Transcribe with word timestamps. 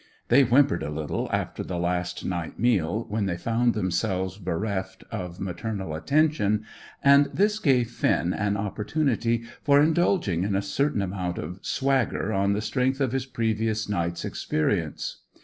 They 0.29 0.41
whimpered 0.43 0.81
a 0.81 0.89
little 0.89 1.29
after 1.31 1.63
the 1.63 1.77
last 1.77 2.25
night 2.25 2.57
meal, 2.57 3.05
when 3.07 3.27
they 3.27 3.37
found 3.37 3.75
themselves 3.75 4.39
bereft 4.39 5.03
of 5.11 5.39
maternal 5.39 5.93
attention, 5.93 6.65
and 7.03 7.27
this 7.31 7.59
gave 7.59 7.91
Finn 7.91 8.33
an 8.33 8.57
opportunity 8.57 9.43
for 9.61 9.79
indulging 9.79 10.43
in 10.43 10.55
a 10.55 10.61
certain 10.63 11.03
amount 11.03 11.37
of 11.37 11.59
swagger 11.61 12.33
on 12.33 12.53
the 12.53 12.61
strength 12.61 12.99
of 12.99 13.11
his 13.11 13.27
previous 13.27 13.87
night's 13.87 14.25
experience. 14.25 15.21